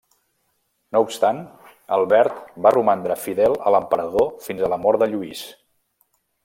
No 0.95 1.01
obstant 1.05 1.41
Albert 1.97 2.41
va 2.67 2.73
romandre 2.77 3.19
fidel 3.27 3.59
a 3.71 3.77
l'emperador 3.77 4.35
fins 4.47 4.65
a 4.69 4.75
la 4.75 4.85
mort 4.87 5.05
de 5.05 5.13
Lluís. 5.15 5.45